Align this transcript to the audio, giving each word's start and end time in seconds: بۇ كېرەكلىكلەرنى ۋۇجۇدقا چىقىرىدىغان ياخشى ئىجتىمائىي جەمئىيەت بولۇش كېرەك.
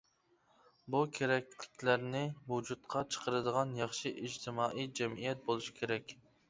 بۇ 0.95 1.01
كېرەكلىكلەرنى 1.17 2.23
ۋۇجۇدقا 2.55 3.05
چىقىرىدىغان 3.15 3.77
ياخشى 3.85 4.17
ئىجتىمائىي 4.19 4.95
جەمئىيەت 5.03 5.51
بولۇش 5.51 5.75
كېرەك. 5.81 6.23